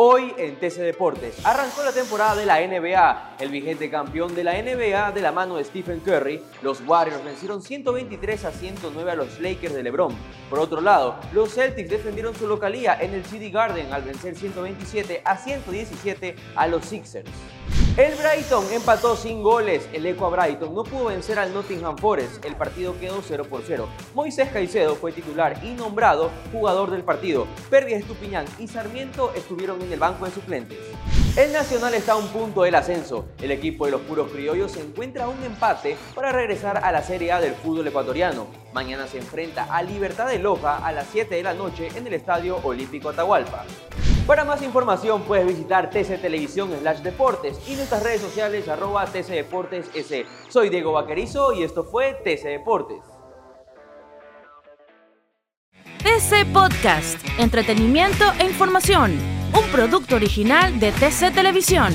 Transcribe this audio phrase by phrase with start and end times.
[0.00, 3.34] Hoy en TC Deportes arrancó la temporada de la NBA.
[3.40, 7.60] El vigente campeón de la NBA de la mano de Stephen Curry, los Warriors vencieron
[7.60, 10.14] 123 a 109 a los Lakers de LeBron.
[10.48, 15.22] Por otro lado, los Celtics defendieron su localía en el City Garden al vencer 127
[15.24, 17.28] a 117 a los Sixers.
[17.98, 19.88] El Brighton empató sin goles.
[19.92, 22.44] El Equa Brighton no pudo vencer al Nottingham Forest.
[22.44, 23.88] El partido quedó 0 por 0.
[24.14, 27.48] Moisés Caicedo fue titular y nombrado jugador del partido.
[27.68, 30.78] Pervis Estupiñán y Sarmiento estuvieron en el banco de suplentes.
[31.36, 33.24] El Nacional está a un punto del ascenso.
[33.42, 37.02] El equipo de los puros criollos se encuentra a un empate para regresar a la
[37.02, 38.46] Serie A del fútbol ecuatoriano.
[38.72, 42.14] Mañana se enfrenta a Libertad de Loja a las 7 de la noche en el
[42.14, 43.64] Estadio Olímpico Atahualpa.
[44.28, 49.28] Para más información puedes visitar TC Televisión slash Deportes y nuestras redes sociales arroba TC
[49.28, 49.86] Deportes.
[50.50, 52.98] Soy Diego Vaquerizo y esto fue TC Deportes.
[56.02, 59.18] TC Podcast, entretenimiento e información,
[59.54, 61.94] un producto original de TC Televisión.